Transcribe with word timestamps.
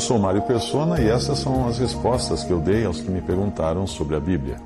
Eu 0.00 0.06
sou 0.06 0.18
Mário 0.18 0.40
Persona 0.40 0.98
e 0.98 1.10
essas 1.10 1.40
são 1.40 1.68
as 1.68 1.76
respostas 1.76 2.42
que 2.42 2.50
eu 2.50 2.58
dei 2.58 2.86
aos 2.86 3.02
que 3.02 3.10
me 3.10 3.20
perguntaram 3.20 3.86
sobre 3.86 4.16
a 4.16 4.18
Bíblia. 4.18 4.56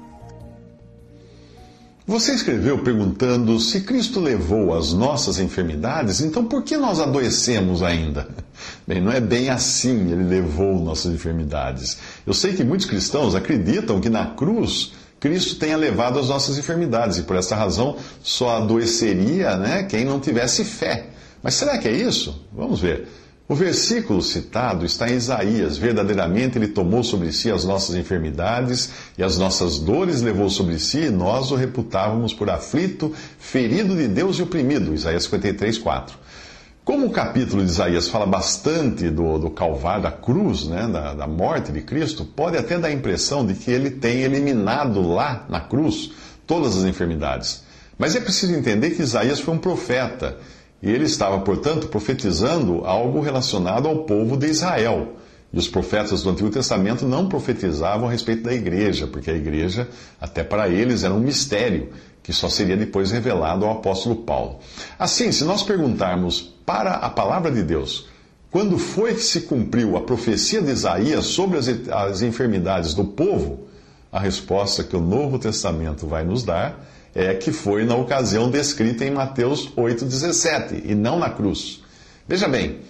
Você 2.06 2.34
escreveu 2.34 2.79
perguntando 2.84 3.59
se 3.59 3.80
Cristo 3.80 4.20
levou 4.20 4.73
as 4.73 4.92
nossas 4.92 5.41
enfermidades, 5.41 6.20
então 6.20 6.45
por 6.45 6.62
que 6.62 6.77
nós 6.77 7.01
adoecemos 7.01 7.83
ainda? 7.83 8.28
Bem, 8.87 9.01
não 9.01 9.11
é 9.11 9.20
bem 9.20 9.51
assim 9.51 10.12
ele 10.12 10.23
levou 10.23 10.78
nossas 10.78 11.12
enfermidades. 11.12 11.98
Eu 12.25 12.33
sei 12.33 12.53
que 12.53 12.62
muitos 12.62 12.87
cristãos 12.87 13.34
acreditam 13.34 14.01
que 14.01 14.09
na 14.09 14.27
cruz 14.27 14.92
Cristo 15.19 15.56
tenha 15.56 15.77
levado 15.77 16.16
as 16.16 16.28
nossas 16.28 16.59
enfermidades 16.59 17.19
e 17.19 17.25
por 17.25 17.34
essa 17.34 17.56
razão 17.56 17.97
só 18.23 18.59
adoeceria 18.59 19.56
né, 19.56 19.83
quem 19.83 20.05
não 20.05 20.20
tivesse 20.20 20.64
fé. 20.64 21.09
Mas 21.42 21.55
será 21.55 21.77
que 21.77 21.89
é 21.89 21.92
isso? 21.92 22.47
Vamos 22.53 22.80
ver. 22.80 23.09
O 23.47 23.55
versículo 23.55 24.23
citado 24.23 24.87
está 24.87 25.11
em 25.11 25.17
Isaías. 25.17 25.77
Verdadeiramente 25.77 26.56
ele 26.56 26.69
tomou 26.69 27.05
sobre 27.05 27.31
si 27.31 27.51
as 27.51 27.62
nossas 27.62 27.95
enfermidades 27.95 28.91
e 29.19 29.23
as 29.23 29.36
nossas 29.36 29.78
dores 29.78 30.23
levou 30.23 30.48
sobre 30.48 30.78
si, 30.78 31.01
e 31.01 31.11
nós 31.11 31.51
o 31.51 31.55
reputávamos 31.55 32.33
por 32.33 32.48
aflito, 32.48 33.12
ferido 33.39 33.95
de 33.95 34.09
Deus 34.09 34.39
e 34.39 34.42
oprimido. 34.42 34.95
Isaías 34.95 35.25
53, 35.25 35.77
4. 35.77 36.17
Como 36.86 37.06
o 37.06 37.11
capítulo 37.11 37.62
de 37.62 37.70
Isaías 37.70 38.09
fala 38.09 38.25
bastante 38.25 39.11
do, 39.11 39.39
do 39.39 39.51
Calvário, 39.51 40.05
da 40.05 40.11
cruz, 40.11 40.67
né, 40.67 40.89
da, 40.91 41.12
da 41.12 41.27
morte 41.27 41.70
de 41.70 41.83
Cristo, 41.83 42.25
pode 42.25 42.56
até 42.56 42.79
dar 42.79 42.89
a 42.89 42.92
impressão 42.92 43.45
de 43.45 43.53
que 43.55 43.70
ele 43.70 43.91
tem 43.91 44.23
eliminado 44.23 45.06
lá 45.06 45.45
na 45.51 45.61
cruz 45.61 46.12
todas 46.47 46.77
as 46.77 46.84
enfermidades. 46.84 47.62
Mas 47.98 48.17
é 48.17 48.20
preciso 48.20 48.55
entender 48.55 48.91
que 48.91 49.03
Isaías 49.03 49.41
foi 49.41 49.55
um 49.55 49.58
profeta 49.58 50.39
e 50.83 50.91
ele 50.91 51.05
estava, 51.05 51.41
portanto, 51.41 51.89
profetizando 51.89 52.84
algo 52.84 53.20
relacionado 53.20 53.89
ao 53.89 54.05
povo 54.05 54.36
de 54.36 54.47
Israel. 54.47 55.17
E 55.53 55.58
os 55.58 55.69
profetas 55.69 56.22
do 56.22 56.30
Antigo 56.30 56.50
Testamento 56.50 57.06
não 57.06 57.28
profetizavam 57.28 58.08
a 58.08 58.11
respeito 58.11 58.42
da 58.42 58.53
igreja, 58.53 59.06
porque 59.06 59.30
a 59.30 59.34
igreja, 59.34 59.89
até 60.20 60.42
para 60.42 60.69
eles, 60.69 61.05
era 61.05 61.14
um 61.14 61.20
mistério 61.20 61.91
que 62.22 62.33
só 62.33 62.48
seria 62.48 62.77
depois 62.77 63.11
revelado 63.11 63.64
ao 63.64 63.72
apóstolo 63.72 64.17
Paulo. 64.17 64.58
Assim, 64.98 65.30
se 65.30 65.45
nós 65.45 65.62
perguntarmos 65.62 66.41
para 66.67 66.95
a 66.95 67.11
palavra 67.11 67.50
de 67.50 67.62
Deus, 67.62 68.08
quando 68.50 68.78
foi 68.78 69.14
que 69.14 69.22
se 69.22 69.42
cumpriu 69.42 69.97
a 69.97 70.00
profecia 70.00 70.62
de 70.62 70.70
Isaías 70.70 71.27
sobre 71.27 71.58
as, 71.58 71.69
as 71.69 72.22
enfermidades 72.22 72.95
do 72.95 73.05
povo, 73.05 73.69
a 74.11 74.20
resposta 74.20 74.84
que 74.84 74.97
o 74.97 75.00
Novo 75.00 75.39
Testamento 75.39 76.06
vai 76.06 76.25
nos 76.25 76.45
dar 76.45 76.84
é, 77.15 77.34
que 77.34 77.53
foi 77.53 77.84
na 77.84 77.95
ocasião 77.95 78.51
descrita 78.51 79.05
em 79.05 79.11
Mateus 79.11 79.73
8,17 79.77 80.83
e 80.84 80.95
não 80.95 81.19
na 81.19 81.31
cruz. 81.31 81.83
Veja 82.27 82.48
bem, 82.48 82.81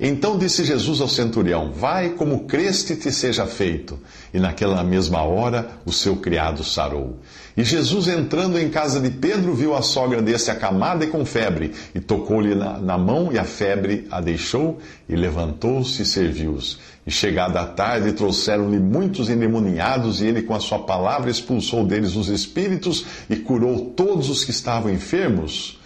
então 0.00 0.36
disse 0.36 0.64
Jesus 0.64 1.00
ao 1.00 1.08
centurião: 1.08 1.70
Vai 1.72 2.10
como 2.10 2.44
creste 2.44 2.96
te 2.96 3.12
seja 3.12 3.46
feito. 3.46 3.98
E 4.32 4.40
naquela 4.40 4.82
mesma 4.82 5.22
hora 5.22 5.70
o 5.84 5.92
seu 5.92 6.16
criado 6.16 6.64
sarou. 6.64 7.20
E 7.56 7.62
Jesus, 7.62 8.08
entrando 8.08 8.58
em 8.58 8.70
casa 8.70 8.98
de 8.98 9.10
Pedro, 9.10 9.54
viu 9.54 9.74
a 9.74 9.82
sogra 9.82 10.22
desse 10.22 10.50
acamada 10.50 11.04
e 11.04 11.08
com 11.08 11.24
febre, 11.24 11.72
e 11.94 12.00
tocou-lhe 12.00 12.54
na, 12.54 12.78
na, 12.78 12.96
mão, 12.96 13.30
e 13.30 13.38
a 13.38 13.44
febre 13.44 14.08
a 14.10 14.22
deixou, 14.22 14.80
e 15.06 15.14
levantou-se 15.14 16.00
e 16.00 16.06
serviu-os. 16.06 16.80
E 17.06 17.10
chegada 17.10 17.60
a 17.60 17.66
tarde, 17.66 18.12
trouxeram-lhe 18.12 18.80
muitos 18.80 19.28
endemoniados, 19.28 20.22
e 20.22 20.26
ele, 20.26 20.42
com 20.42 20.54
a 20.54 20.60
sua 20.60 20.78
palavra, 20.78 21.30
expulsou 21.30 21.84
deles 21.84 22.16
os 22.16 22.28
espíritos 22.28 23.04
e 23.28 23.36
curou 23.36 23.90
todos 23.90 24.30
os 24.30 24.44
que 24.44 24.50
estavam 24.50 24.90
enfermos 24.90 25.78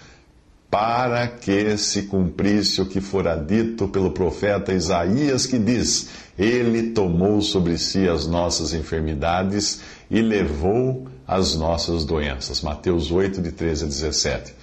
para 0.70 1.28
que 1.28 1.76
se 1.78 2.02
cumprisse 2.02 2.80
o 2.80 2.86
que 2.86 3.00
fora 3.00 3.36
dito 3.36 3.88
pelo 3.88 4.10
profeta 4.10 4.72
Isaías, 4.72 5.46
que 5.46 5.58
diz: 5.58 6.08
Ele 6.38 6.90
tomou 6.90 7.40
sobre 7.40 7.78
si 7.78 8.08
as 8.08 8.26
nossas 8.26 8.74
enfermidades 8.74 9.80
e 10.10 10.20
levou 10.20 11.06
as 11.26 11.54
nossas 11.54 12.04
doenças. 12.04 12.60
Mateus 12.62 13.10
8, 13.10 13.40
de 13.40 13.52
13 13.52 13.84
a 13.84 13.88
17. 13.88 14.54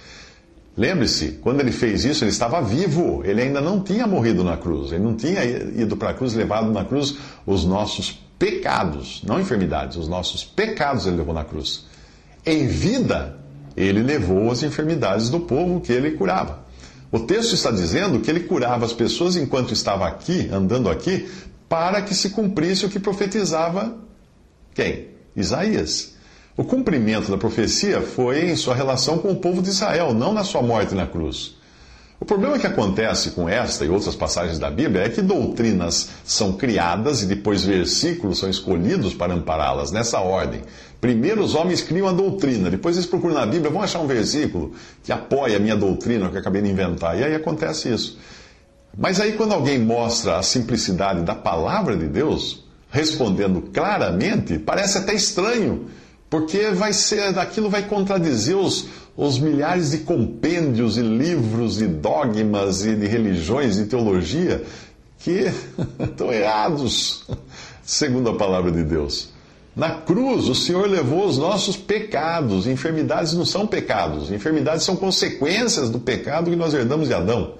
Lembre-se, 0.76 1.38
quando 1.40 1.60
ele 1.60 1.70
fez 1.70 2.04
isso, 2.04 2.24
ele 2.24 2.32
estava 2.32 2.60
vivo, 2.60 3.22
ele 3.24 3.42
ainda 3.42 3.60
não 3.60 3.80
tinha 3.80 4.06
morrido 4.06 4.42
na 4.42 4.56
cruz, 4.56 4.90
ele 4.90 5.04
não 5.04 5.14
tinha 5.14 5.44
ido 5.44 5.96
para 5.96 6.10
a 6.10 6.14
cruz, 6.14 6.34
levado 6.34 6.72
na 6.72 6.84
cruz 6.84 7.16
os 7.46 7.64
nossos 7.64 8.10
pecados, 8.36 9.22
não 9.24 9.40
enfermidades, 9.40 9.96
os 9.96 10.08
nossos 10.08 10.42
pecados 10.42 11.06
ele 11.06 11.16
levou 11.16 11.32
na 11.32 11.44
cruz. 11.44 11.86
Em 12.44 12.66
vida, 12.66 13.38
ele 13.76 14.02
levou 14.02 14.50
as 14.50 14.62
enfermidades 14.62 15.30
do 15.30 15.40
povo 15.40 15.80
que 15.80 15.92
ele 15.92 16.12
curava. 16.12 16.64
O 17.10 17.20
texto 17.20 17.54
está 17.54 17.70
dizendo 17.70 18.20
que 18.20 18.30
ele 18.30 18.40
curava 18.40 18.84
as 18.84 18.92
pessoas 18.92 19.36
enquanto 19.36 19.72
estava 19.72 20.06
aqui, 20.06 20.48
andando 20.52 20.90
aqui, 20.90 21.28
para 21.68 22.02
que 22.02 22.14
se 22.14 22.30
cumprisse 22.30 22.86
o 22.86 22.88
que 22.88 22.98
profetizava 22.98 23.96
quem? 24.74 25.08
Isaías. 25.36 26.14
O 26.56 26.64
cumprimento 26.64 27.30
da 27.30 27.38
profecia 27.38 28.00
foi 28.00 28.50
em 28.50 28.56
sua 28.56 28.74
relação 28.74 29.18
com 29.18 29.30
o 29.30 29.36
povo 29.36 29.62
de 29.62 29.70
Israel, 29.70 30.12
não 30.12 30.32
na 30.32 30.44
sua 30.44 30.62
morte 30.62 30.94
na 30.94 31.06
cruz. 31.06 31.53
O 32.24 32.26
problema 32.26 32.58
que 32.58 32.66
acontece 32.66 33.32
com 33.32 33.46
esta 33.46 33.84
e 33.84 33.90
outras 33.90 34.16
passagens 34.16 34.58
da 34.58 34.70
Bíblia 34.70 35.02
é 35.02 35.08
que 35.10 35.20
doutrinas 35.20 36.08
são 36.24 36.54
criadas 36.54 37.22
e 37.22 37.26
depois 37.26 37.62
versículos 37.62 38.38
são 38.38 38.48
escolhidos 38.48 39.12
para 39.12 39.34
ampará-las, 39.34 39.92
nessa 39.92 40.20
ordem. 40.20 40.62
Primeiro 41.02 41.44
os 41.44 41.54
homens 41.54 41.82
criam 41.82 42.08
a 42.08 42.12
doutrina, 42.12 42.70
depois 42.70 42.96
eles 42.96 43.06
procuram 43.06 43.34
na 43.34 43.44
Bíblia, 43.44 43.70
vão 43.70 43.82
achar 43.82 43.98
um 43.98 44.06
versículo 44.06 44.72
que 45.02 45.12
apoia 45.12 45.58
a 45.58 45.60
minha 45.60 45.76
doutrina 45.76 46.30
que 46.30 46.36
eu 46.36 46.40
acabei 46.40 46.62
de 46.62 46.70
inventar. 46.70 47.20
E 47.20 47.24
aí 47.24 47.34
acontece 47.34 47.92
isso. 47.92 48.18
Mas 48.96 49.20
aí 49.20 49.34
quando 49.34 49.52
alguém 49.52 49.78
mostra 49.78 50.38
a 50.38 50.42
simplicidade 50.42 51.20
da 51.20 51.34
palavra 51.34 51.94
de 51.94 52.06
Deus, 52.06 52.64
respondendo 52.90 53.60
claramente, 53.70 54.58
parece 54.58 54.96
até 54.96 55.12
estranho, 55.12 55.90
porque 56.30 56.70
vai 56.70 56.94
ser, 56.94 57.38
aquilo 57.38 57.68
vai 57.68 57.82
contradizer 57.82 58.56
os, 58.56 58.88
os 59.16 59.38
milhares 59.38 59.92
de 59.92 59.98
compêndios 59.98 60.96
e 60.96 61.02
livros 61.02 61.80
e 61.80 61.86
dogmas 61.86 62.84
e 62.84 62.96
de 62.96 63.06
religiões 63.06 63.78
e 63.78 63.86
teologia 63.86 64.62
que 65.18 65.50
estão 66.00 66.32
errados, 66.32 67.24
segundo 67.82 68.30
a 68.30 68.36
palavra 68.36 68.72
de 68.72 68.82
Deus. 68.82 69.32
Na 69.74 69.90
cruz, 69.90 70.48
o 70.48 70.54
Senhor 70.54 70.88
levou 70.88 71.26
os 71.26 71.36
nossos 71.36 71.76
pecados. 71.76 72.66
Enfermidades 72.66 73.32
não 73.32 73.44
são 73.44 73.66
pecados, 73.66 74.30
enfermidades 74.30 74.84
são 74.84 74.94
consequências 74.94 75.90
do 75.90 75.98
pecado 75.98 76.50
que 76.50 76.56
nós 76.56 76.74
herdamos 76.74 77.08
de 77.08 77.14
Adão. 77.14 77.54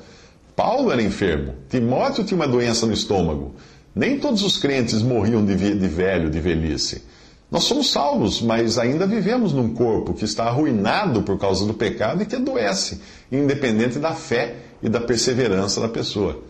Paulo 0.55 0.93
era 0.93 1.03
enfermo, 1.03 1.55
Timóteo 1.69 2.23
tinha 2.23 2.37
uma 2.37 2.47
doença 2.47 2.87
no 2.87 2.93
estômago. 2.93 3.55
Nem 3.95 4.19
todos 4.19 4.43
os 4.43 4.57
crentes 4.57 5.03
morriam 5.03 5.45
de 5.45 5.55
velho, 5.55 6.31
de 6.31 6.41
velhice. 6.41 7.03
Nós 7.51 7.65
somos 7.65 7.91
salvos, 7.91 8.41
mas 8.41 8.79
ainda 8.79 9.07
vivemos 9.07 9.53
num 9.53 9.75
corpo 9.75 10.15
que 10.15 10.25
está 10.25 10.45
arruinado 10.45 11.23
por 11.23 11.39
causa 11.39 11.67
do 11.67 11.75
pecado 11.75 12.23
e 12.23 12.27
que 12.27 12.37
adoece, 12.37 13.01
independente 13.31 13.99
da 13.99 14.13
fé 14.13 14.57
e 14.83 14.89
da 14.89 15.01
perseverança 15.01 15.81
da 15.81 15.89
pessoa. 15.89 16.43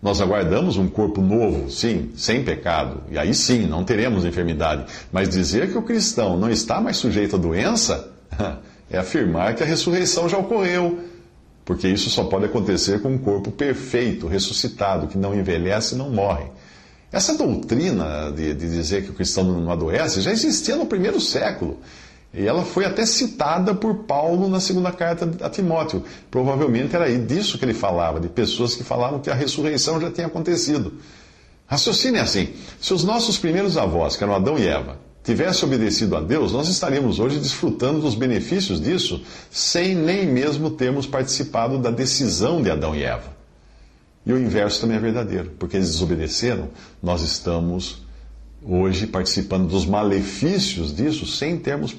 Nós 0.00 0.20
aguardamos 0.20 0.76
um 0.76 0.88
corpo 0.88 1.20
novo, 1.20 1.70
sim, 1.70 2.12
sem 2.16 2.44
pecado, 2.44 3.02
e 3.10 3.18
aí 3.18 3.34
sim, 3.34 3.66
não 3.66 3.82
teremos 3.82 4.24
enfermidade. 4.24 4.84
Mas 5.10 5.28
dizer 5.28 5.72
que 5.72 5.78
o 5.78 5.82
cristão 5.82 6.36
não 6.36 6.50
está 6.50 6.80
mais 6.80 6.98
sujeito 6.98 7.36
à 7.36 7.38
doença 7.38 8.12
é 8.90 8.98
afirmar 8.98 9.54
que 9.54 9.62
a 9.62 9.66
ressurreição 9.66 10.28
já 10.28 10.38
ocorreu, 10.38 11.00
porque 11.64 11.88
isso 11.88 12.08
só 12.10 12.24
pode 12.24 12.44
acontecer 12.44 13.00
com 13.00 13.08
um 13.08 13.18
corpo 13.18 13.50
perfeito, 13.50 14.28
ressuscitado, 14.28 15.08
que 15.08 15.18
não 15.18 15.34
envelhece 15.34 15.94
e 15.94 15.98
não 15.98 16.10
morre. 16.10 16.44
Essa 17.12 17.36
doutrina 17.36 18.32
de, 18.34 18.54
de 18.54 18.68
dizer 18.68 19.04
que 19.04 19.10
o 19.10 19.14
cristão 19.14 19.44
não 19.44 19.70
adoece 19.70 20.20
já 20.20 20.32
existia 20.32 20.76
no 20.76 20.86
primeiro 20.86 21.20
século. 21.20 21.78
E 22.34 22.46
ela 22.46 22.64
foi 22.64 22.84
até 22.84 23.06
citada 23.06 23.74
por 23.74 24.04
Paulo 24.04 24.48
na 24.48 24.60
segunda 24.60 24.92
carta 24.92 25.30
a 25.40 25.48
Timóteo. 25.48 26.04
Provavelmente 26.30 26.94
era 26.94 27.06
aí 27.06 27.16
disso 27.18 27.58
que 27.58 27.64
ele 27.64 27.72
falava, 27.72 28.20
de 28.20 28.28
pessoas 28.28 28.74
que 28.74 28.84
falavam 28.84 29.20
que 29.20 29.30
a 29.30 29.34
ressurreição 29.34 30.00
já 30.00 30.10
tinha 30.10 30.26
acontecido. 30.26 30.94
Raciocine 31.66 32.18
assim: 32.18 32.50
se 32.80 32.92
os 32.92 33.04
nossos 33.04 33.38
primeiros 33.38 33.78
avós, 33.78 34.16
que 34.16 34.24
eram 34.24 34.34
Adão 34.34 34.58
e 34.58 34.66
Eva, 34.66 34.98
tivesse 35.24 35.64
obedecido 35.64 36.16
a 36.16 36.20
Deus, 36.20 36.52
nós 36.52 36.68
estaríamos 36.68 37.18
hoje 37.18 37.38
desfrutando 37.38 38.00
dos 38.00 38.14
benefícios 38.14 38.80
disso, 38.80 39.22
sem 39.50 39.94
nem 39.94 40.26
mesmo 40.26 40.70
termos 40.70 41.06
participado 41.06 41.78
da 41.78 41.90
decisão 41.90 42.62
de 42.62 42.70
Adão 42.70 42.94
e 42.94 43.02
Eva. 43.02 43.35
E 44.26 44.32
o 44.32 44.38
inverso 44.38 44.80
também 44.80 44.96
é 44.96 45.00
verdadeiro, 45.00 45.52
porque 45.56 45.76
eles 45.76 45.90
desobedeceram, 45.90 46.68
nós 47.00 47.22
estamos 47.22 48.04
hoje 48.60 49.06
participando 49.06 49.68
dos 49.68 49.86
malefícios 49.86 50.94
disso 50.94 51.24
sem 51.24 51.56
termos 51.56 51.96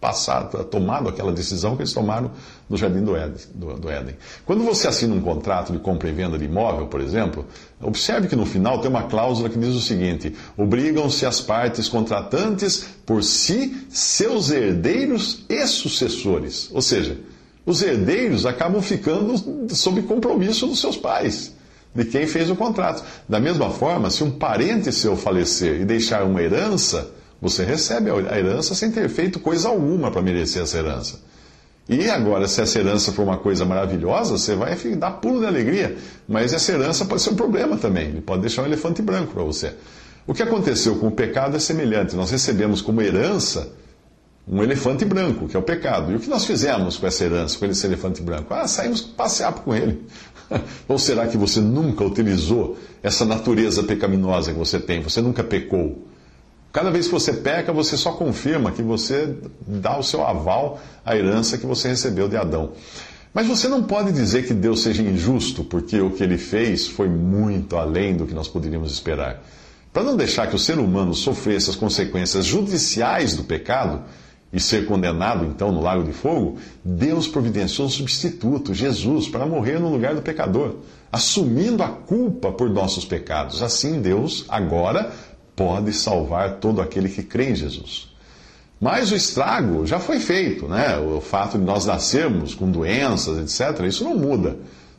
passado, 0.00 0.62
tomado 0.64 1.08
aquela 1.08 1.32
decisão 1.32 1.76
que 1.76 1.82
eles 1.82 1.92
tomaram 1.92 2.30
no 2.68 2.76
Jardim 2.78 3.02
do 3.02 3.14
Éden, 3.14 3.40
do, 3.54 3.74
do 3.74 3.90
Éden. 3.90 4.14
Quando 4.46 4.62
você 4.62 4.86
assina 4.86 5.14
um 5.14 5.20
contrato 5.20 5.72
de 5.72 5.78
compra 5.78 6.08
e 6.08 6.12
venda 6.12 6.38
de 6.38 6.44
imóvel, 6.44 6.86
por 6.86 7.00
exemplo, 7.00 7.44
observe 7.82 8.28
que 8.28 8.36
no 8.36 8.46
final 8.46 8.80
tem 8.80 8.90
uma 8.90 9.02
cláusula 9.04 9.50
que 9.50 9.58
diz 9.58 9.74
o 9.74 9.80
seguinte: 9.80 10.34
obrigam-se 10.56 11.26
as 11.26 11.40
partes 11.40 11.88
contratantes 11.88 12.86
por 13.04 13.22
si, 13.22 13.86
seus 13.90 14.50
herdeiros 14.50 15.44
e 15.48 15.66
sucessores. 15.66 16.70
Ou 16.72 16.80
seja, 16.80 17.18
os 17.66 17.82
herdeiros 17.82 18.46
acabam 18.46 18.80
ficando 18.80 19.74
sob 19.74 20.00
compromisso 20.02 20.66
dos 20.66 20.80
seus 20.80 20.96
pais 20.96 21.55
de 21.94 22.04
quem 22.04 22.26
fez 22.26 22.50
o 22.50 22.56
contrato. 22.56 23.02
Da 23.28 23.40
mesma 23.40 23.70
forma, 23.70 24.10
se 24.10 24.22
um 24.22 24.30
parente 24.30 24.92
seu 24.92 25.16
falecer 25.16 25.80
e 25.80 25.84
deixar 25.84 26.24
uma 26.24 26.42
herança, 26.42 27.10
você 27.40 27.64
recebe 27.64 28.10
a 28.10 28.38
herança 28.38 28.74
sem 28.74 28.90
ter 28.90 29.08
feito 29.08 29.40
coisa 29.40 29.68
alguma 29.68 30.10
para 30.10 30.22
merecer 30.22 30.62
essa 30.62 30.78
herança. 30.78 31.20
E 31.88 32.10
agora, 32.10 32.48
se 32.48 32.60
essa 32.60 32.78
herança 32.80 33.12
for 33.12 33.22
uma 33.22 33.38
coisa 33.38 33.64
maravilhosa, 33.64 34.36
você 34.36 34.56
vai 34.56 34.74
dar 34.96 35.12
pulo 35.12 35.38
de 35.38 35.46
alegria. 35.46 35.96
Mas 36.28 36.52
essa 36.52 36.72
herança 36.72 37.04
pode 37.04 37.22
ser 37.22 37.30
um 37.30 37.36
problema 37.36 37.76
também. 37.76 38.08
Ele 38.08 38.20
pode 38.20 38.40
deixar 38.40 38.62
um 38.62 38.66
elefante 38.66 39.00
branco 39.00 39.32
para 39.32 39.44
você. 39.44 39.72
O 40.26 40.34
que 40.34 40.42
aconteceu 40.42 40.96
com 40.96 41.06
o 41.06 41.12
pecado 41.12 41.56
é 41.56 41.60
semelhante. 41.60 42.16
Nós 42.16 42.32
recebemos 42.32 42.82
como 42.82 43.00
herança 43.00 43.72
um 44.48 44.62
elefante 44.62 45.04
branco, 45.04 45.46
que 45.46 45.56
é 45.56 45.60
o 45.60 45.62
pecado. 45.62 46.10
E 46.10 46.16
o 46.16 46.20
que 46.20 46.28
nós 46.28 46.44
fizemos 46.44 46.96
com 46.96 47.06
essa 47.06 47.24
herança, 47.24 47.56
com 47.56 47.66
esse 47.66 47.86
elefante 47.86 48.20
branco? 48.20 48.52
Ah, 48.52 48.66
saímos 48.66 49.00
passear 49.00 49.52
com 49.52 49.72
ele. 49.72 50.04
Ou 50.88 50.98
será 50.98 51.26
que 51.26 51.36
você 51.36 51.60
nunca 51.60 52.04
utilizou 52.04 52.76
essa 53.02 53.24
natureza 53.24 53.82
pecaminosa 53.82 54.52
que 54.52 54.58
você 54.58 54.78
tem? 54.78 55.00
Você 55.02 55.20
nunca 55.20 55.42
pecou? 55.42 56.06
Cada 56.72 56.90
vez 56.90 57.06
que 57.06 57.12
você 57.12 57.32
peca, 57.32 57.72
você 57.72 57.96
só 57.96 58.12
confirma 58.12 58.70
que 58.70 58.82
você 58.82 59.34
dá 59.66 59.98
o 59.98 60.02
seu 60.02 60.26
aval 60.26 60.78
à 61.04 61.16
herança 61.16 61.56
que 61.56 61.64
você 61.64 61.88
recebeu 61.88 62.28
de 62.28 62.36
Adão. 62.36 62.72
Mas 63.32 63.46
você 63.46 63.68
não 63.68 63.82
pode 63.82 64.12
dizer 64.12 64.46
que 64.46 64.54
Deus 64.54 64.80
seja 64.80 65.02
injusto, 65.02 65.64
porque 65.64 66.00
o 66.00 66.10
que 66.10 66.22
ele 66.22 66.38
fez 66.38 66.86
foi 66.86 67.08
muito 67.08 67.76
além 67.76 68.16
do 68.16 68.26
que 68.26 68.34
nós 68.34 68.48
poderíamos 68.48 68.92
esperar. 68.92 69.42
Para 69.92 70.02
não 70.02 70.16
deixar 70.16 70.46
que 70.48 70.56
o 70.56 70.58
ser 70.58 70.78
humano 70.78 71.14
sofresse 71.14 71.70
as 71.70 71.76
consequências 71.76 72.44
judiciais 72.44 73.34
do 73.34 73.44
pecado 73.44 74.02
e 74.56 74.60
ser 74.60 74.86
condenado 74.86 75.44
então 75.44 75.70
no 75.70 75.82
lago 75.82 76.02
de 76.02 76.12
fogo, 76.12 76.56
Deus 76.82 77.28
providenciou 77.28 77.86
um 77.86 77.90
substituto, 77.90 78.72
Jesus, 78.72 79.28
para 79.28 79.44
morrer 79.44 79.78
no 79.78 79.90
lugar 79.90 80.14
do 80.14 80.22
pecador, 80.22 80.76
assumindo 81.12 81.82
a 81.82 81.88
culpa 81.88 82.50
por 82.50 82.70
nossos 82.70 83.04
pecados. 83.04 83.62
Assim, 83.62 84.00
Deus 84.00 84.46
agora 84.48 85.12
pode 85.54 85.92
salvar 85.92 86.54
todo 86.56 86.80
aquele 86.80 87.10
que 87.10 87.22
crê 87.22 87.50
em 87.50 87.54
Jesus. 87.54 88.08
Mas 88.80 89.12
o 89.12 89.14
estrago 89.14 89.84
já 89.84 90.00
foi 90.00 90.20
feito, 90.20 90.66
né? 90.66 90.96
O 90.98 91.20
fato 91.20 91.58
de 91.58 91.64
nós 91.64 91.84
nascermos 91.84 92.54
com 92.54 92.70
doenças, 92.70 93.60
etc., 93.60 93.84
isso 93.84 94.04
não 94.04 94.16
muda. 94.16 94.56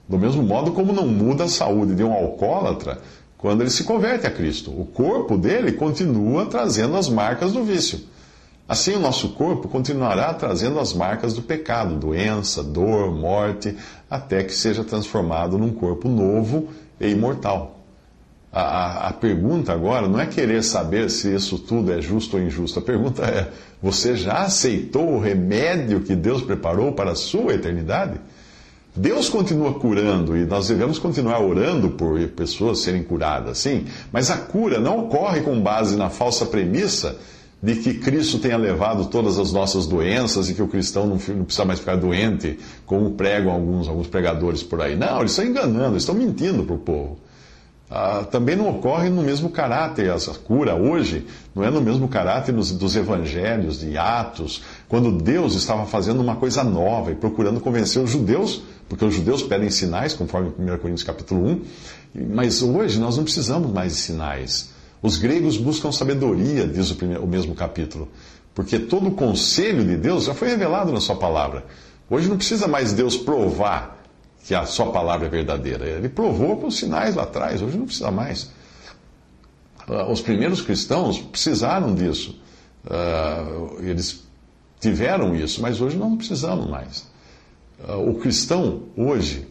Do 0.07 0.19
mesmo 0.19 0.44
modo 0.44 0.71
como 0.71 0.94
não 0.94 1.07
muda 1.07 1.45
a 1.45 1.50
saúde 1.50 1.95
de 1.95 2.04
um 2.04 2.13
alcoólatra 2.13 3.00
quando 3.39 3.62
ele 3.62 3.71
se 3.71 3.83
converte 3.83 4.27
a 4.27 4.31
Cristo. 4.31 4.69
O 4.69 4.86
corpo 4.86 5.36
dele 5.36 5.71
continua 5.71 6.45
trazendo 6.45 6.95
as 6.95 7.09
marcas 7.09 7.54
do 7.54 7.63
vício. 7.63 8.00
Assim, 8.67 8.95
o 8.95 8.99
nosso 8.99 9.29
corpo 9.29 9.69
continuará 9.69 10.33
trazendo 10.33 10.77
as 10.79 10.93
marcas 10.93 11.33
do 11.33 11.41
pecado, 11.41 11.95
doença, 11.95 12.61
dor, 12.61 13.15
morte, 13.15 13.77
até 14.09 14.43
que 14.43 14.53
seja 14.53 14.83
transformado 14.83 15.57
num 15.57 15.71
corpo 15.71 16.09
novo 16.09 16.67
e 16.99 17.07
imortal. 17.07 17.79
A, 18.51 18.61
a, 18.61 19.07
a, 19.09 19.13
pergunta 19.13 19.71
agora 19.71 20.07
não 20.07 20.19
é 20.19 20.25
querer 20.25 20.63
saber 20.63 21.09
se 21.09 21.33
isso 21.33 21.59
tudo 21.59 21.93
é 21.93 22.01
justo 22.01 22.35
ou 22.35 22.43
injusto. 22.43 22.79
A 22.79 22.81
pergunta 22.81 23.23
é: 23.23 23.49
você 23.81 24.15
já 24.15 24.43
aceitou 24.43 25.13
o 25.13 25.19
remédio 25.19 26.01
que 26.01 26.15
Deus 26.15 26.41
preparou 26.41 26.91
para 26.91 27.11
a 27.11 27.15
sua 27.15 27.53
eternidade? 27.53 28.19
Deus 28.95 29.29
continua 29.29 29.75
curando 29.75 30.35
e 30.35 30.43
nós 30.45 30.69
devemos 30.69 30.97
continuar 30.97 31.39
orando 31.39 31.91
por 31.91 32.19
pessoas 32.29 32.79
serem 32.79 33.03
curadas, 33.03 33.59
sim, 33.59 33.85
mas 34.11 34.31
a 34.31 34.37
cura 34.37 34.79
não 34.79 35.05
ocorre 35.05 35.41
com 35.41 35.61
base 35.61 35.95
na 35.95 36.09
falsa 36.09 36.47
premissa 36.47 37.15
de 37.62 37.75
que 37.75 37.95
Cristo 37.95 38.39
tenha 38.39 38.57
levado 38.57 39.07
todas 39.07 39.39
as 39.39 39.51
nossas 39.51 39.88
doenças 39.88 40.50
e 40.50 40.54
que 40.54 40.62
o 40.62 40.68
cristão 40.68 41.07
não, 41.07 41.18
não 41.36 41.45
precisa 41.45 41.65
mais 41.65 41.80
ficar 41.80 41.95
doente, 41.95 42.59
como 42.86 43.12
pregam 43.12 43.51
alguns, 43.51 43.88
alguns 43.88 44.07
pregadores 44.07 44.62
por 44.62 44.81
aí. 44.81 44.95
Não, 44.95 45.19
eles 45.19 45.31
estão 45.31 45.45
enganando, 45.45 45.94
eles 45.94 46.04
estão 46.04 46.15
mentindo 46.15 46.63
para 46.63 46.75
o 46.75 46.80
povo 46.80 47.18
ah, 47.89 48.25
também 48.30 48.56
não 48.56 48.69
ocorre 48.69 49.09
no 49.09 49.21
mesmo 49.24 49.50
caráter. 49.50 50.12
A 50.12 50.18
cura 50.44 50.75
hoje 50.75 51.25
não 51.56 51.63
é 51.63 51.71
no 51.71 51.81
mesmo 51.81 52.07
caráter 52.07 52.54
dos 52.54 52.95
evangelhos, 52.95 53.80
de 53.80 53.98
Atos, 53.98 54.62
quando 54.89 55.12
Deus 55.12 55.56
estava 55.56 55.86
fazendo 55.86 56.21
uma 56.21 56.36
coisa 56.36 56.63
nova 56.63 57.12
e 57.12 57.15
procurando 57.15 57.62
convencer 57.62 58.01
os 58.01 58.12
judeus, 58.12 58.62
porque 58.89 59.06
os 59.06 59.13
judeus 59.13 59.42
pedem 59.42 59.69
sinais, 59.69 60.13
conforme 60.13 60.50
1 60.59 60.77
Coríntios 60.80 61.04
capítulo 61.04 61.45
1, 61.48 61.62
mas 62.30 62.62
hoje 62.62 63.00
nós 63.00 63.15
não 63.15 63.24
precisamos 63.24 63.71
mais 63.71 63.94
de 63.94 64.00
sinais. 64.00 64.76
Os 65.01 65.17
gregos 65.17 65.57
buscam 65.57 65.91
sabedoria, 65.91 66.67
diz 66.67 66.89
o, 66.91 66.95
primeiro, 66.95 67.23
o 67.23 67.27
mesmo 67.27 67.53
capítulo, 67.53 68.09
porque 68.53 68.79
todo 68.79 69.09
o 69.09 69.11
conselho 69.11 69.85
de 69.85 69.95
Deus 69.95 70.25
já 70.25 70.33
foi 70.33 70.49
revelado 70.49 70.91
na 70.91 70.99
sua 70.99 71.15
palavra. 71.15 71.65
Hoje 72.09 72.27
não 72.29 72.38
precisa 72.38 72.67
mais 72.67 72.94
Deus 72.94 73.15
provar 73.15 73.97
que 74.45 74.55
a 74.55 74.65
sua 74.65 74.91
palavra 74.91 75.27
é 75.27 75.29
verdadeira. 75.29 75.85
Ele 75.85 76.09
provou 76.09 76.57
com 76.57 76.71
sinais 76.71 77.15
lá 77.15 77.23
atrás, 77.23 77.61
hoje 77.61 77.77
não 77.77 77.85
precisa 77.85 78.09
mais. 78.09 78.49
Ah, 79.88 80.09
os 80.09 80.21
primeiros 80.21 80.61
cristãos 80.61 81.19
precisaram 81.19 81.94
disso. 81.94 82.39
Ah, 82.89 83.45
eles 83.81 84.23
tiveram 84.79 85.35
isso, 85.35 85.61
mas 85.61 85.81
hoje 85.81 85.97
não 85.97 86.17
precisamos 86.17 86.69
mais. 86.69 87.05
Ah, 87.88 87.97
o 87.97 88.15
cristão, 88.15 88.83
hoje, 88.95 89.47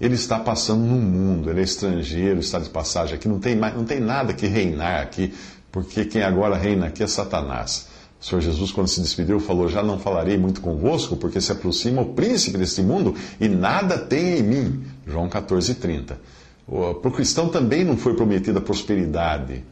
ele 0.00 0.14
está 0.14 0.38
passando 0.38 0.84
no 0.84 0.96
mundo, 0.96 1.50
ele 1.50 1.60
é 1.60 1.64
estrangeiro, 1.64 2.40
está 2.40 2.58
de 2.58 2.68
passagem 2.68 3.14
aqui, 3.14 3.28
não 3.28 3.38
tem, 3.38 3.54
mais, 3.54 3.74
não 3.74 3.84
tem 3.84 4.00
nada 4.00 4.32
que 4.32 4.46
reinar 4.46 5.02
aqui, 5.02 5.32
porque 5.70 6.04
quem 6.04 6.22
agora 6.22 6.56
reina 6.56 6.86
aqui 6.86 7.02
é 7.02 7.06
Satanás. 7.06 7.88
O 8.20 8.24
Senhor 8.24 8.40
Jesus, 8.40 8.72
quando 8.72 8.88
se 8.88 9.02
despediu, 9.02 9.38
falou: 9.38 9.68
Já 9.68 9.82
não 9.82 9.98
falarei 9.98 10.38
muito 10.38 10.62
convosco, 10.62 11.14
porque 11.16 11.40
se 11.40 11.52
aproxima 11.52 12.00
o 12.00 12.14
príncipe 12.14 12.56
deste 12.56 12.82
mundo 12.82 13.14
e 13.38 13.48
nada 13.48 13.98
tem 13.98 14.38
em 14.38 14.42
mim. 14.42 14.84
João 15.06 15.28
14, 15.28 15.74
30. 15.74 16.18
Para 16.66 17.08
o 17.08 17.12
cristão 17.12 17.48
também 17.48 17.84
não 17.84 17.96
foi 17.98 18.14
prometida 18.14 18.60
prosperidade 18.60 19.62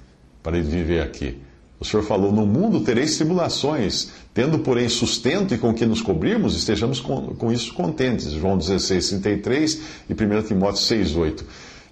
para 0.42 0.58
ele 0.58 0.68
viver 0.68 1.00
aqui. 1.02 1.40
O 1.82 1.84
Senhor 1.84 2.04
falou: 2.04 2.30
No 2.30 2.46
mundo 2.46 2.80
tereis 2.82 3.16
tribulações, 3.16 4.10
tendo, 4.32 4.60
porém, 4.60 4.88
sustento 4.88 5.52
e 5.52 5.58
com 5.58 5.74
que 5.74 5.84
nos 5.84 6.00
cobrirmos, 6.00 6.56
estejamos 6.56 7.00
com, 7.00 7.34
com 7.34 7.50
isso 7.50 7.74
contentes. 7.74 8.30
João 8.30 8.56
16, 8.56 9.08
33 9.08 9.80
e 10.08 10.12
1 10.12 10.42
Timóteo 10.44 10.80
6, 10.80 11.16
8. 11.16 11.44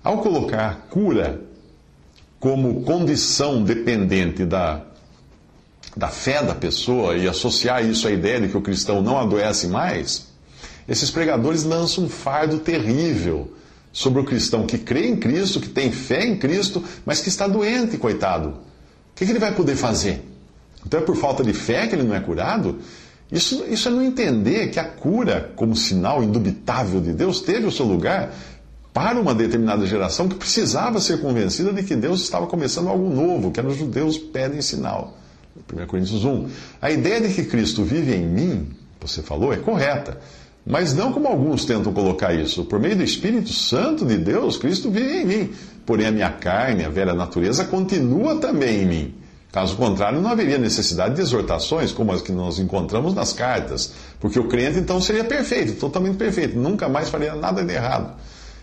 Ao 0.05 0.19
colocar 0.19 0.87
cura 0.91 1.41
como 2.39 2.83
condição 2.83 3.65
dependente 3.65 4.45
da 4.47 4.83
da 5.97 6.07
fé 6.07 6.41
da 6.41 6.55
pessoa 6.55 7.17
e 7.17 7.27
associar 7.27 7.85
isso 7.85 8.07
à 8.07 8.13
ideia 8.13 8.41
de 8.41 8.47
que 8.47 8.57
o 8.57 8.63
cristão 8.63 9.03
não 9.03 9.19
adoece 9.19 9.67
mais, 9.67 10.29
esses 10.89 11.11
pregadores 11.11 11.65
lançam 11.65 12.05
um 12.05 12.09
fardo 12.09 12.61
terrível 12.61 13.53
sobre 13.93 14.21
o 14.21 14.25
cristão 14.25 14.69
que 14.69 14.79
crê 14.79 15.09
em 15.09 15.17
Cristo, 15.17 15.59
que 15.59 15.69
tem 15.69 15.91
fé 15.91 16.25
em 16.25 16.37
Cristo, 16.37 16.81
mas 17.05 17.21
que 17.21 17.29
está 17.29 17.49
doente, 17.49 17.99
coitado. 17.99 18.70
O 19.21 19.25
que, 19.25 19.31
ele 19.31 19.39
vai 19.39 19.55
poder 19.55 19.77
fazer? 19.77 20.25
Então 20.87 20.99
é 20.99 21.03
por 21.03 21.15
falta 21.15 21.45
de 21.45 21.53
fé 21.53 21.87
que 21.87 21.95
ele 21.95 22.05
não 22.05 22.15
é 22.15 22.21
curado? 22.21 22.79
Isso, 23.31 23.65
isso 23.69 23.89
é 23.89 23.91
não 23.91 24.03
entender 24.03 24.71
que 24.71 24.81
a 24.81 24.85
cura, 24.85 25.53
como 25.55 25.77
sinal 25.77 26.23
indubitável 26.23 27.03
de 27.03 27.13
Deus, 27.13 27.41
teve 27.43 27.67
o 27.67 27.71
seu 27.71 27.85
lugar 27.85 28.33
para 28.95 29.21
uma 29.21 29.35
determinada 29.35 29.87
geração 29.87 30.27
que 30.27 30.35
precisava 30.35 31.01
ser 31.01 31.21
convencida 31.21 31.71
de 31.71 31.83
que 31.83 31.95
Deus 31.95 32.23
estava 32.23 32.47
começando 32.47 32.89
algo 32.89 33.09
novo, 33.09 33.51
que 33.51 33.61
os 33.61 33.77
judeus 33.77 34.17
pedem 34.17 34.63
sinal. 34.63 35.17
1 35.71 35.87
Coríntios 35.87 36.25
1. 36.25 36.49
A 36.81 36.91
ideia 36.91 37.21
de 37.21 37.35
que 37.35 37.45
Cristo 37.45 37.85
vive 37.85 38.15
em 38.15 38.27
mim, 38.27 38.71
você 38.99 39.23
falou, 39.23 39.53
é 39.53 39.59
correta. 39.59 40.19
Mas 40.67 40.95
não 40.95 41.13
como 41.13 41.27
alguns 41.27 41.65
tentam 41.65 41.93
colocar 41.93 42.35
isso. 42.35 42.65
Por 42.65 42.79
meio 42.79 42.97
do 42.97 43.03
Espírito 43.03 43.53
Santo 43.53 44.05
de 44.05 44.17
Deus, 44.17 44.57
Cristo 44.57 44.91
vive 44.91 45.23
em 45.23 45.25
mim. 45.25 45.51
Porém, 45.87 46.07
a 46.07 46.13
minha 46.13 46.31
carne, 46.31 46.85
a 46.85 46.89
velha 46.89 47.15
natureza, 47.15 47.65
continua 47.65 48.37
também 48.37 48.83
em 48.83 48.87
mim. 48.87 49.15
Caso 49.51 49.77
contrário, 49.77 50.21
não 50.21 50.31
haveria 50.31 50.59
necessidade 50.59 51.17
de 51.17 51.23
exortações 51.23 51.91
como 51.91 52.13
as 52.13 52.23
que 52.23 52.31
nós 52.31 52.59
encontramos 52.61 53.15
nas 53.15 53.33
cartas, 53.33 53.93
porque 54.21 54.39
o 54.39 54.47
crente 54.47 54.79
então 54.79 55.01
seria 55.01 55.25
perfeito, 55.25 55.73
totalmente 55.73 56.17
perfeito, 56.17 56.57
nunca 56.57 56.89
mais 56.89 57.09
faria 57.09 57.35
nada 57.35 57.65
de 57.65 57.73
errado. 57.73 58.15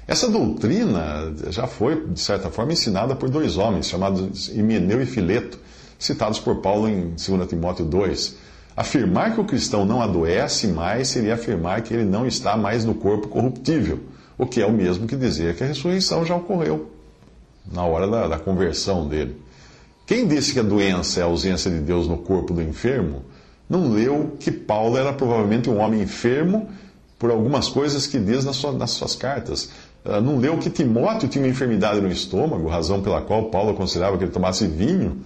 Essa 0.08 0.30
doutrina 0.30 1.34
já 1.50 1.68
foi, 1.68 2.06
de 2.08 2.22
certa 2.22 2.50
forma, 2.50 2.72
ensinada 2.72 3.18
por 3.18 3.30
dois 3.30 3.58
homens, 3.58 3.90
chamados 3.90 4.48
Himeneu 4.48 5.02
e 5.02 5.06
Fileto 5.06 5.60
citados 6.00 6.40
por 6.40 6.58
Paulo 6.58 6.88
em 6.88 7.16
2 7.16 7.48
Timóteo 7.48 7.86
2. 7.86 8.36
Afirmar 8.78 9.34
que 9.34 9.42
o 9.42 9.44
cristão 9.44 9.84
não 9.86 10.04
adoece 10.04 10.68
mais 10.68 11.08
seria 11.08 11.34
afirmar 11.34 11.82
que 11.82 11.96
ele 11.96 12.06
não 12.06 12.28
está 12.28 12.56
mais 12.56 12.86
no 12.86 12.94
corpo 12.94 13.28
corruptível, 13.28 14.00
o 14.38 14.46
que 14.46 14.62
é 14.62 14.68
o 14.68 14.72
mesmo 14.72 15.08
que 15.08 15.16
dizer 15.16 15.56
que 15.56 15.64
a 15.64 15.68
ressurreição 15.68 16.24
já 16.24 16.36
ocorreu 16.36 16.92
na 17.72 17.84
hora 17.84 18.08
da, 18.08 18.28
da 18.28 18.38
conversão 18.38 19.08
dele. 19.08 19.36
Quem 20.06 20.28
disse 20.28 20.54
que 20.54 20.60
a 20.60 20.64
doença 20.64 21.20
é 21.20 21.24
a 21.24 21.26
ausência 21.26 21.72
de 21.72 21.80
Deus 21.80 22.08
no 22.08 22.20
corpo 22.20 22.54
do 22.54 22.62
enfermo, 22.62 23.24
não 23.68 23.92
leu 23.92 24.38
que 24.40 24.52
Paulo 24.52 24.96
era 24.96 25.12
provavelmente 25.12 25.72
um 25.72 25.80
homem 25.80 26.04
enfermo 26.04 26.70
por 27.18 27.32
algumas 27.32 27.68
coisas 27.68 28.06
que 28.06 28.20
diz 28.20 28.46
nas 28.46 28.58
suas, 28.58 28.76
nas 28.78 28.92
suas 28.92 29.16
cartas. 29.16 29.72
Ah, 30.06 30.22
não 30.22 30.38
leu 30.38 30.56
que 30.60 30.70
Timóteo 30.70 31.28
tinha 31.28 31.44
uma 31.44 31.50
enfermidade 31.50 32.00
no 32.00 32.12
estômago, 32.12 32.70
razão 32.70 33.02
pela 33.02 33.22
qual 33.22 33.46
Paulo 33.46 33.72
aconselhava 33.72 34.20
que 34.20 34.24
ele 34.24 34.32
tomasse 34.32 34.68
vinho 34.68 35.24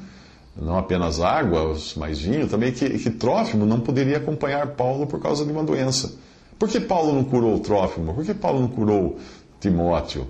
não 0.56 0.78
apenas 0.78 1.20
água, 1.20 1.76
mas 1.96 2.20
vinho, 2.20 2.48
também 2.48 2.72
que, 2.72 2.90
que 2.90 3.10
Trófimo 3.10 3.66
não 3.66 3.80
poderia 3.80 4.18
acompanhar 4.18 4.68
Paulo 4.68 5.08
por 5.08 5.20
causa 5.22 5.46
de 5.46 5.52
uma 5.52 5.64
doença. 5.64 6.14
Por 6.60 6.70
que 6.70 6.80
Paulo 6.80 7.14
não 7.14 7.24
curou 7.24 7.60
Trófimo? 7.60 8.14
Por 8.14 8.26
que 8.26 8.34
Paulo 8.34 8.62
não 8.62 8.68
curou 8.68 9.18
Timóteo? 9.60 10.28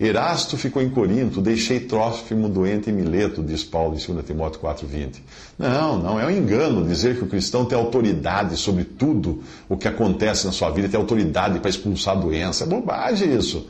Erasto 0.00 0.56
ficou 0.56 0.80
em 0.80 0.88
Corinto, 0.88 1.42
deixei 1.42 1.80
Trófimo 1.80 2.48
doente 2.48 2.88
em 2.88 2.92
Mileto, 2.92 3.42
diz 3.42 3.62
Paulo 3.62 3.94
em 3.94 4.12
2 4.14 4.24
Timóteo 4.24 4.58
4,20. 4.58 5.16
Não, 5.58 5.98
não, 5.98 6.18
é 6.18 6.24
um 6.24 6.30
engano 6.30 6.86
dizer 6.86 7.18
que 7.18 7.24
o 7.24 7.26
cristão 7.26 7.66
tem 7.66 7.76
autoridade 7.76 8.56
sobre 8.56 8.84
tudo 8.84 9.42
o 9.68 9.76
que 9.76 9.86
acontece 9.86 10.46
na 10.46 10.52
sua 10.52 10.70
vida, 10.70 10.88
tem 10.88 10.98
autoridade 10.98 11.60
para 11.60 11.68
expulsar 11.68 12.16
a 12.16 12.20
doença. 12.20 12.64
É 12.64 12.66
bobagem 12.66 13.36
isso. 13.36 13.68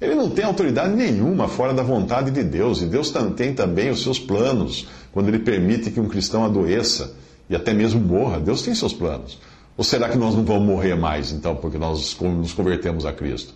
Ele 0.00 0.14
não 0.14 0.28
tem 0.28 0.44
autoridade 0.44 0.94
nenhuma 0.94 1.48
fora 1.48 1.72
da 1.72 1.82
vontade 1.82 2.30
de 2.30 2.42
Deus, 2.42 2.82
e 2.82 2.86
Deus 2.86 3.12
tem 3.34 3.54
também 3.54 3.90
os 3.90 4.02
seus 4.02 4.18
planos, 4.18 4.86
quando 5.10 5.28
ele 5.28 5.38
permite 5.38 5.90
que 5.90 5.98
um 5.98 6.08
cristão 6.08 6.44
adoeça 6.44 7.14
e 7.48 7.56
até 7.56 7.72
mesmo 7.72 8.00
morra. 8.00 8.38
Deus 8.38 8.62
tem 8.62 8.74
seus 8.74 8.92
planos. 8.92 9.38
Ou 9.76 9.84
será 9.84 10.08
que 10.08 10.18
nós 10.18 10.34
não 10.34 10.44
vamos 10.44 10.66
morrer 10.66 10.94
mais, 10.94 11.32
então, 11.32 11.56
porque 11.56 11.78
nós 11.78 12.16
nos 12.20 12.52
convertemos 12.52 13.06
a 13.06 13.12
Cristo? 13.12 13.54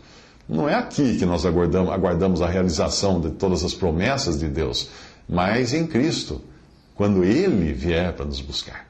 Não 0.48 0.68
é 0.68 0.74
aqui 0.74 1.16
que 1.16 1.24
nós 1.24 1.46
aguardamos, 1.46 1.92
aguardamos 1.92 2.42
a 2.42 2.48
realização 2.48 3.20
de 3.20 3.30
todas 3.30 3.62
as 3.62 3.74
promessas 3.74 4.38
de 4.38 4.48
Deus, 4.48 4.88
mas 5.28 5.72
em 5.72 5.86
Cristo, 5.86 6.40
quando 6.94 7.22
Ele 7.22 7.72
vier 7.72 8.12
para 8.14 8.24
nos 8.24 8.40
buscar. 8.40 8.89